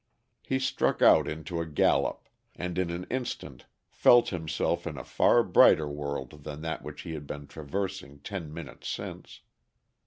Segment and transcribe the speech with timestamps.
[0.41, 5.43] He struck out into a gallop, and in an instant felt himself in a far
[5.43, 9.41] brighter world than that which he had been traversing ten minutes since.